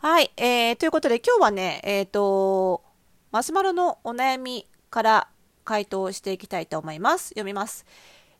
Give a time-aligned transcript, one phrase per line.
[0.00, 2.84] はい、えー、ということで今日はね、えっ、ー、と、
[3.32, 5.28] マスマロのお悩みから
[5.64, 7.30] 回答していきたいと思います。
[7.30, 7.84] 読みます。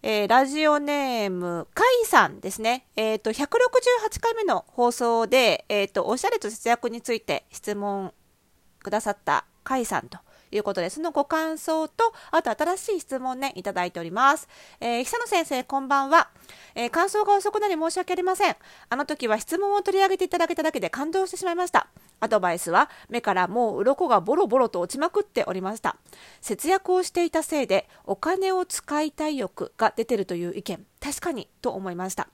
[0.05, 2.87] えー、ラジオネーム、カイさんですね。
[2.95, 3.45] えっ、ー、と、168
[4.21, 8.15] 回目の放送で、えっ、ー、と、おしゃれと節約について質問
[8.79, 10.19] くださったカイさんと
[10.51, 14.49] いうことで、そのご感想と、あと新しい質問ね、いただいております。
[14.81, 16.29] えー、久野先生、こんばんは。
[16.75, 18.57] えー、感想が遅くなり申し訳ありません。
[18.89, 21.89] あの時は質問を取り上げていただけただけで感動してしまいました。
[22.21, 25.97] アドバイスは目からもう鱗がボロボロと落ちまくっておりました。
[26.41, 32.29] 節約をしていたせいでお金を使いたい欲が出てるという意見、確かにと思いました。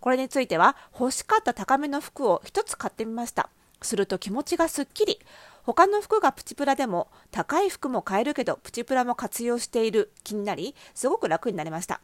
[0.00, 3.50] これについては欲しかった高めの服を一つ買ってみました。
[3.82, 5.20] すると気持ちがすっきり。
[5.66, 10.12] 他の服がプチプラでも高い服も買えるけどプチプラも活用している。
[10.22, 12.00] 気になりすごく楽になりました。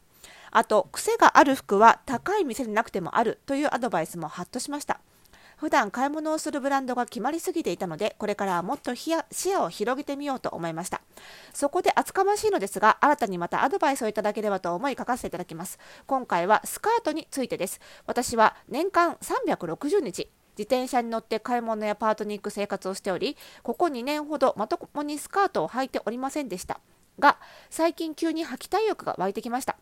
[0.51, 3.39] あと癖がある服は高い店でなくてもある。
[3.45, 4.99] というアドバイスもハッとしました。
[5.55, 10.99] 普段買い物をするブランドが決まりすぎていたのでこれからはもっと視野を広げてみようと思いました。
[11.53, 15.79] そこで厚かましいのですが新たにまたアドバイスをいただければと思い書かせていただきます。
[16.05, 17.79] 今回はスカートについてです。
[18.07, 26.79] 私は年間360日自転車に乗って買い物やパートに行く生活をしておりここ2年ほどまともにスカートを履いておりませんでした。
[27.19, 27.37] が
[27.69, 29.77] 最近急に履きたい欲が湧いてきました。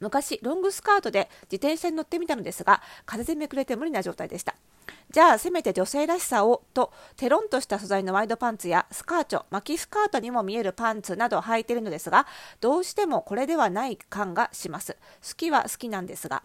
[0.00, 4.54] 昔ロングスカートで自転車に乗ってみたのですが風でめくれて無理な状態でした。
[5.10, 12.26] じゃあせめて女性らしさをとテロンとした素材のワイドパンツやスカーチョ巻きスカートにも見えるパンツなど履いてるのですが
[12.60, 14.96] どうしてもこれではない感がします。
[15.26, 16.42] 好きは好きなんですが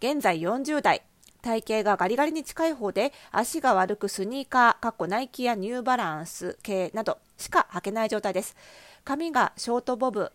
[0.00, 1.02] 現在40代。
[1.42, 8.56] 体型がガリガリに近い方で足が悪くスニーカー、かっこナイキやニューバランス系などしか履けない状態です。
[9.04, 10.30] 髪がショートボブ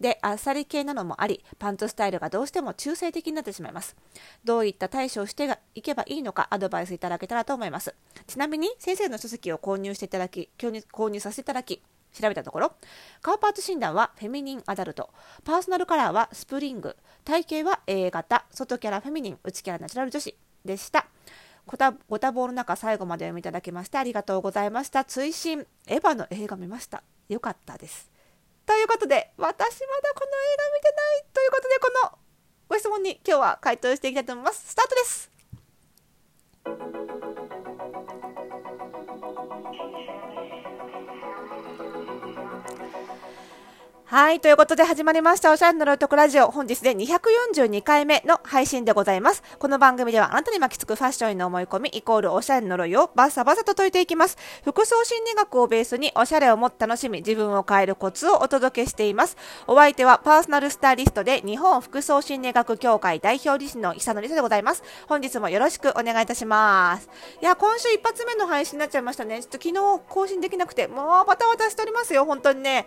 [0.00, 3.96] であっさり系なのもありパンツスタイルがどうしても中性的になってしまいます。
[4.44, 7.94] どういった対処をしていけばいいのかアドバイスいただけたらと思います。
[8.26, 12.72] ちなみに先生の書籍を購入していただき購入させていただき調べたところ
[13.20, 15.10] 顔パーツ診断はフェミニンアダルト。
[15.44, 16.96] パーソナルカラーはスプリング。
[17.24, 18.46] 体型は A 型。
[18.50, 19.38] 外キャラフェミニン。
[19.44, 20.34] 内キャラナチュラル女子。
[20.68, 21.06] でした。
[21.66, 25.04] ごたご多忙の中最後まで読みいただきましてありがとうございました。
[25.04, 27.02] 追伸エヴァの映画見ました。
[27.28, 28.10] よかったです。
[28.66, 32.18] ということで、私まだこの映画見てないということで、この
[32.68, 34.68] ご質問に今日は回答していきたいと思います。
[34.68, 35.37] スタートです
[44.10, 44.40] はい。
[44.40, 45.52] ということで始まりました。
[45.52, 46.50] おしゃれのロイトクラジオ。
[46.50, 49.42] 本日で242回目の配信でございます。
[49.58, 54.38] この番組ではあなたに巻きつくファッションへの思い込み、イコールおしゃれの呪いをバサバサと解いていきます。
[54.64, 59.36] 服装心理学をベースにおしゃれをもっと楽しみ、自分を変えるコツをお届けしています。
[59.66, 64.82] お相手はパーソナルスタイリストで日本服装心理学協会代表理事の久野理沙でございます。
[65.06, 67.10] 本日もよろしくお願いいたします。
[67.42, 69.42] いや、今週一発目の配信になっちゃいましたね。
[69.42, 72.24] ちょっと昨日更新できなくて、もうバタバタしておりますよ。
[72.24, 72.86] 本当にね。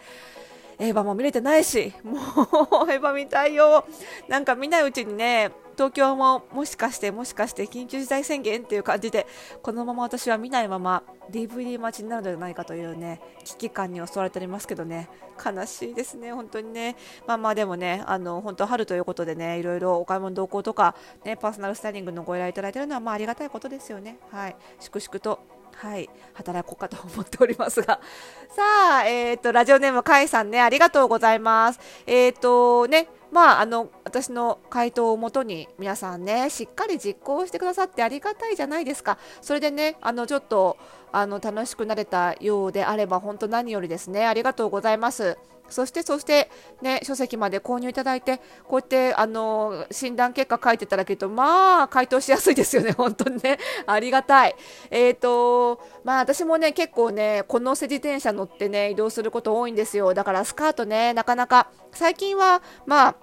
[0.79, 3.85] エヴァも見れてないし、 もうエヴァ見たいよ。
[4.27, 9.25] なんか見ないうちにね、東京ももしかしてもしかして緊急事態宣言っていう感じで、
[9.61, 15.09] このまま私は見ないまま DVD 待ちになるのではないかというね、危機感に襲われておりますけどね、
[15.43, 16.95] 悲しいですね、本当にね。
[17.25, 24.17] まあまあでもね、あの、本当春ということでね、いろいろお買い物同行とか、ね、パーソナルスタイリングのご依頼いただいてるのはまあありがたいことですよね。
[24.31, 24.55] はい。
[24.79, 25.39] 粛々と
[25.75, 27.99] はい、働こうかと思っておりますが。
[28.55, 28.61] さ
[28.97, 31.79] あ、えっ、ー、と、ラジオネーム、かいさんね、ありがとうございます。
[32.05, 39.17] えっ、ー、と、ね、まあ、あの、私の回答をもとに、皆さんね、しっかり実行してくださってありがたいじゃないですか。
[39.41, 40.77] それでね、あの、ちょっと、
[41.11, 45.37] あの、楽しくなれたようであれば、本当何よりですね、ありがとうございます。
[45.71, 46.49] そしてそして
[46.81, 48.37] ね書籍まで購入いただいて
[48.67, 53.59] こうやってあの診断結果書いていただけるとまあ回答しやすいですよね 本当にね。
[53.85, 54.55] ありがたい。
[54.89, 60.13] えっ、ー、とまあ私もね結構ねこのせ自転車乗ってね移動すること多いんですよ。
[60.13, 63.15] だからスカートねなかなか最近はまあ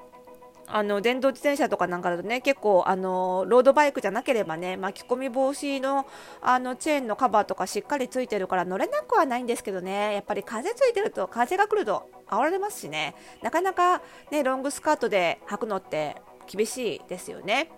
[0.71, 6.07] あの電動自転車とかなんかだとね結構あのロードバイクじゃなければね巻き込み防止の
[6.41, 16.17] あのチェーンのカバーとかしっかりついてるから乗れなくはないんですけどねやっぱり風ついてると風が来ると煽られますしねなかなかねロングスカートで履くのって
[16.47, 17.71] 厳しいですよね。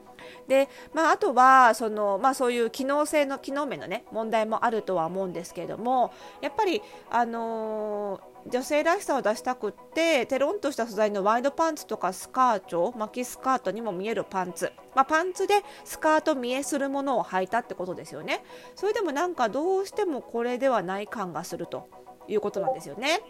[0.49, 18.43] で、まあ、あとはその、まあ、そういう機能性の機能面の、ね、問題もあるとは思うんですけれどもやっぱり、あの女性らしさを出したくってテロンとした素材のワイドパンツとかスカート巻きスカートにも見えるパンツ、まあ、パンツでスカート見えするものを履いたってことですよね。
[18.75, 21.89] それでもなんかどうしてもこれではない感がすると。
[22.29, 23.21] いうことなんですよね。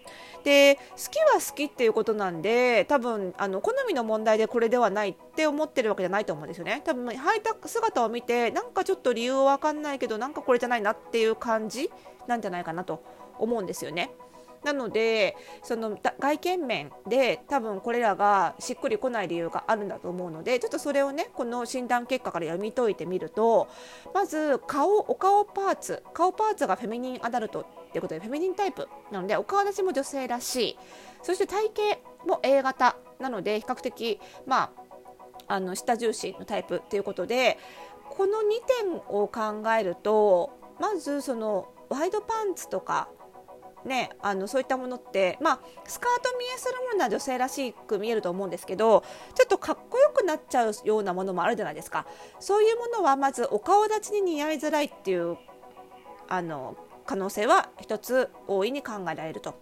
[0.45, 6.83] で好きは好きっていうことなんで多分あの好みの問題でこれではないって思ってるわけじゃないと思うんですよね。
[6.85, 11.91] 多分履いた姿を見てなんかちょっと理由は分かんないけどなんかこれじゃないなっていう感じ
[12.27, 13.03] なんじゃないかなと
[13.39, 14.11] 思うんですよね。
[14.65, 23.69] なのでその外見面で多分これらがしっくりこない理由があるんだと思うのでちょっとそれをねこの診断結果から読み解いてみると
[24.15, 30.79] まず顔お顔パーツ顔パーツがフェミニンアダルトっていうことでフェミニンタイプなのでお顔立ちも女性らしい。
[31.23, 34.73] そして体型も A 型なので比較的ま
[35.49, 37.59] ああの下重心のタイプっていうことで
[38.11, 38.43] この2
[38.85, 43.09] 点を考えるとまずそのワイドパンツとか
[43.85, 49.03] ね、あのそういったものって、まあ、スカート見えするものは女性らしく見えると思うんですけど
[49.35, 52.07] ちょっとかっこよくなっちゃうようなものもあるじゃないですか。
[52.39, 55.39] そういうものはまずお顔立ちに似合いづらいっていう
[56.29, 59.55] あの可能性は一つ大いに考えられると。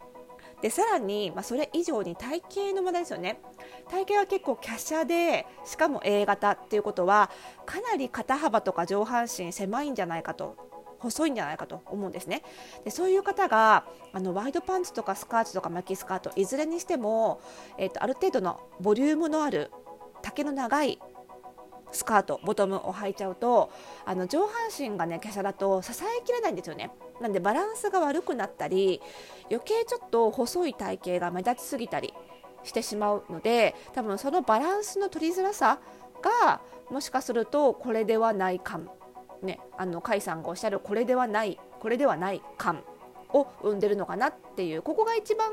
[0.61, 3.41] でさらに、まあ、それ以上に体型の問題ですよね。
[3.88, 7.31] 体型は結構華奢でしかも A 型っていうことは
[7.64, 10.56] かなり肩幅とか上半身狭いんじゃないかと。
[10.99, 12.43] 細いんじゃないかと思うんですね。
[12.85, 17.41] でそういう方があのワイドパンツとかスカートとか巻きスカートいずれにしても、
[17.79, 19.71] えーと、ある程度のボリュームのある
[20.23, 20.99] 丈の長い
[21.93, 23.71] スカートボトムを履いちゃうと
[24.05, 26.91] あの上半身がね華奢だと支えきれないんですよね。
[27.21, 29.00] なんでバランスが悪くなったり
[29.50, 32.15] 余計ちょっと細い体型が目立ちすぎたり
[32.62, 35.81] してしまうので多分そのバランスの取りづらさ
[36.23, 36.61] が
[36.91, 38.89] もしかするとこれではない感
[39.43, 42.82] ね、あの甲斐さんがおっしゃるこれではないこれではない感
[43.32, 45.50] を生んでるのかなっていうここが一番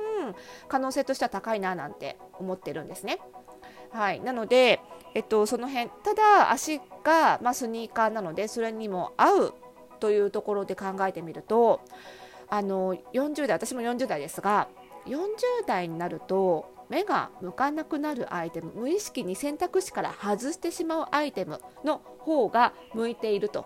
[0.67, 3.19] 可能性としては高いななんて思ってるんですね。
[3.91, 4.81] はい、なので、
[5.13, 9.53] えっと、その辺ただ足が、まあ、スニーカーなのでそれにも合う
[9.99, 11.81] というところで考えてみると
[12.49, 14.67] あの40代私も40代ですが
[15.05, 23.65] 40代になると目が向かなくなるアイテム無意識に選択肢から外してしまうアイテムの方が向いていると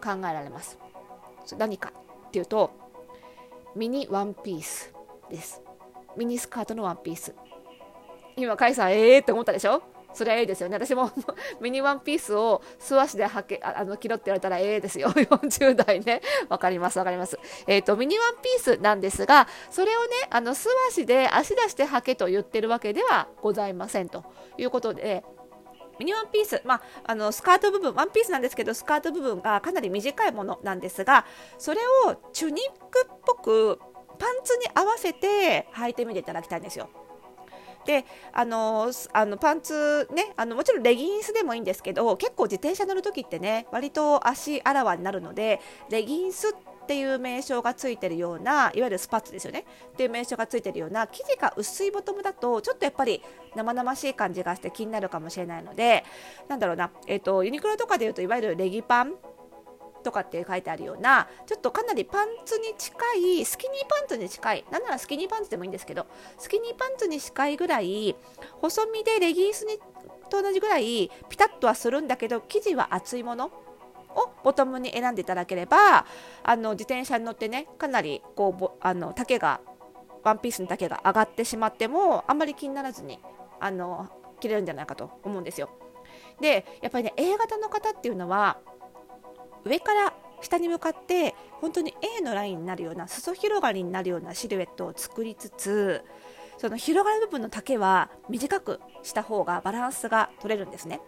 [0.00, 0.78] 考えられます。
[1.58, 1.92] 何か
[2.28, 2.70] っていうと
[3.74, 4.92] ミニワンピース
[5.30, 5.62] です。
[6.16, 7.34] ミニスカートのワンピース
[8.36, 9.82] 今甲斐さんええー、って思ったでしょ？
[10.12, 10.76] それはええですよね。
[10.76, 11.10] 私も
[11.60, 15.10] ミニワンピースを素足ではけあの着ろって言われたらええですよ。
[15.14, 16.20] 40代ね。
[16.48, 17.38] わかりますわかります。
[17.66, 24.24] えっ、ー、とミニワンピースなんですがそれをねあの素足で足出して履けと言ってるわけではございませんと
[24.58, 25.24] いうことで
[26.00, 31.26] ミニワンピース、まあ、あのスカート部分、ワンピースなんですけど、スカート部分がかなり短いものなんですが、
[31.58, 33.78] それをチュニックっぽく
[34.18, 36.88] パンツに合わせて履いてみていただきたいんですよ。
[37.84, 49.64] であのあのパンツねあのもちろんレギンスでもいいんですけど結構自転車乗る時ってね割と足あらわになるのでレギンスってていう名称がついてるようないわゆるスパッツですよね。
[49.92, 53.22] っていう名称がついてるような生地が薄いボトムだとちょっとやっぱり
[53.54, 56.04] 生々しい感じがして気になるかもしれないので
[56.48, 59.14] なんだろうな、えーとユニクロとかでいうといわゆるレギパン
[60.02, 62.96] とかって書いてあるようなちょっとかなりパンツに近
[63.38, 66.08] いスキニーパンツに近いなんならスキニーパンツでもいいんですけど
[66.38, 68.16] スキニーパンツに近いぐらい
[68.60, 69.78] 細身でレギンスに
[70.28, 73.52] と同じぐらいピタッとはするんだけど生地は厚いもの
[74.22, 76.06] をボトムに選んでいただければ
[76.42, 79.60] あの自転車に乗ってねかなりこうあの丈が
[80.22, 83.18] ワンピースの丈が上がってしまってもあんまり気にならずに
[83.58, 84.08] あの
[84.40, 85.70] 着れるんじゃないかと思うんですよ。
[86.40, 88.58] でやっぱりね A 型の方っていうのは
[89.64, 96.02] 上から下に向かって本当に A のラインになるような裾広がりになるようなシルエットを作りつつ
[96.56, 101.00] その広がる部分の丈は短くした方がバランスが取れるんですね。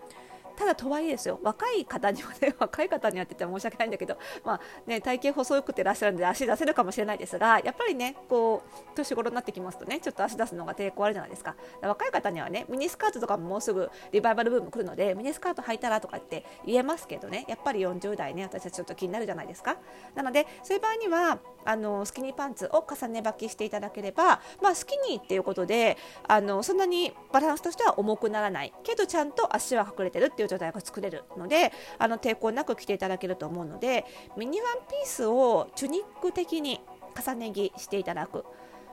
[0.56, 11.56] ただとはいえですよ若い方にはね 若い方にはって言って申し訳ないんだけど、まあね、体型細くてらっしゃるので足出せるかもしれないですがやっぱりねこう年頃になってきますとねちょっと足出すのが抵抗あるじゃないですか。
[11.80, 19.76] 若い方にはねミニスカートとかももうすぐリバイバルブーム来るのでミニスカート履いたらとかって言えますけどねやっぱり40代ね私たちちょっと気になるじゃないですか。
[20.14, 28.72] なのでそういう場合にはあのスキニーパンツを重ね履きしていただければ、まあ、スキニーっていうことであのそんなにバランスとしては重くならない。
[28.82, 34.04] けどちゃんと足は隠れてるっていう状態が作れるのであの抵抗なく着ていただけると思うので
[34.36, 36.80] ミニワンピースをチュニック的に
[37.20, 38.44] 重ね着していただく。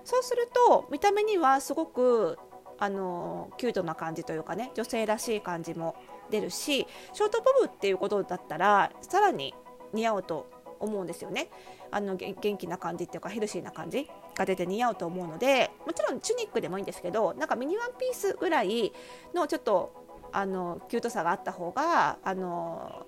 [0.03, 2.39] そうすると見た目にはすごく
[2.79, 5.95] あのキュートな感じというかね女性らしい感じも
[6.31, 9.53] 出るしショートボブっていうことだったらさらに
[9.93, 11.49] 似合うと思うんですよね。
[11.91, 18.93] あの元気な感じっていうかヘルシーな感じが出て似合うと思うのでもちろんチュニックでもいいんですけどなんかミニワンピースぐらい
[19.33, 19.91] のちょっと
[20.31, 23.05] あのキュートさがあった方があの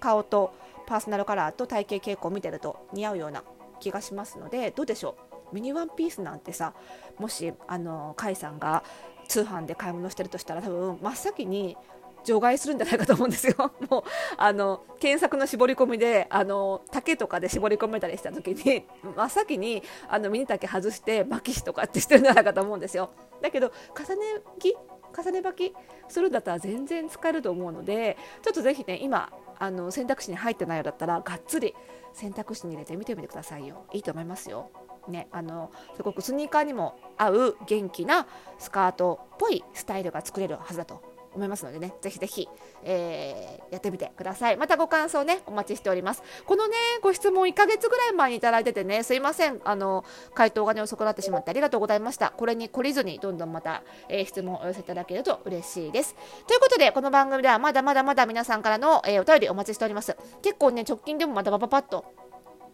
[0.00, 0.52] 顔と
[0.86, 3.42] パーソナルカラーと体型傾向を見てると似合うような
[3.80, 5.16] 気がしますのでどうでしょ
[5.52, 5.54] う？
[5.54, 6.74] ミニワンピースなんてさ
[7.18, 8.82] もしあの甲斐さんが
[9.28, 11.76] 通販で買い物してるとしたら多分真っ先に
[12.24, 13.54] 除外するんじゃないかと思うんですよ。
[13.88, 14.02] もう
[14.36, 23.10] あの検索の絞り込みであの竹とかで絞り込めたりした時に真っ先にあのミニ竹外して巻き紙とかってしてるんじゃないかと思うんですよ。
[23.40, 24.76] だけど重ね着
[25.16, 25.74] 重ね履き
[26.08, 31.74] するんだったら全然使えると思うのでちょっとぜひね今あの選択肢に入ってないようだったらがっつり
[32.12, 34.70] 選択肢に入れてみてみてくださいよいいと思いますよ。
[35.08, 38.26] ね、あのすごくスニーカーにも合う元気な
[38.58, 41.00] スカートっぽいスタイルが作れるはずだと
[41.36, 42.48] 思いますのでね、ぜひぜひ、
[42.82, 44.56] えー、やってみてください。
[44.56, 46.22] またご感想ね、お待ちしております。
[46.44, 52.30] このね、ご質問1ヶ月ぐらい前にいただいててね、すいません、あの、回答がね、遅くなってしまってありがとうございました。
[52.30, 56.16] これに懲りずに、どんどんまた、えー、質問をお寄せいただけると嬉しいです。
[56.46, 60.16] ということで、この番組ではまだまだまだ皆さんからの、えー、お便りお待ちしております。
[60.42, 62.04] 結構ね、直近でもまたパパパッと、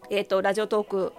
[0.09, 1.13] えっ、ー、と、ラジオトーク、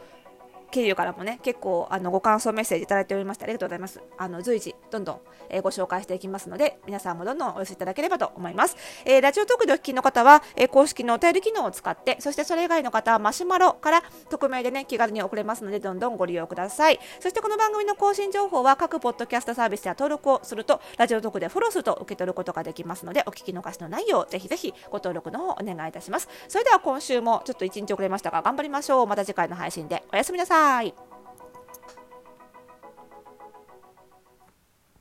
[0.75, 4.00] 経由からもね、結構あのご感想メッセージいただいておりましてありがとうございます。
[4.19, 8.76] あの随時どんどん、えー、ご紹介していきますので、皆さんもどんどんお寄せいただければと思います。
[9.04, 16.99] えー、ラジオトークでお聞きの方は、えー、公式のお便り機能を使って、そしてそれ以外の方はマシュマロから匿名でね、気軽に送れますので、どんどんご利用ください。
[17.21, 26.28] そしてこの番組の更新情報は各ポッドキャストサービスで登録をすると、ラジオトークでフォローすると受け取ることができますので、お聞き逃しのないよう、ぜひぜひご登録の方お願いいたします。
[26.49, 29.07] それでは今週もちょっと1日遅れましたが、頑張りましょう。
[29.07, 30.63] また次回の配信でおやすみなさい。
[30.73, 30.83] าย